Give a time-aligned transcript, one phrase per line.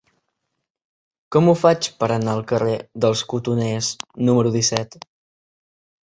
[1.35, 2.73] Com ho faig per anar al carrer
[3.05, 3.91] dels Cotoners
[4.31, 4.97] número disset?